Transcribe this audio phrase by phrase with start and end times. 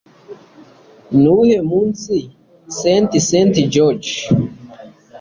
[1.19, 2.15] Nuwuhe munsi
[2.79, 4.19] St St Georges?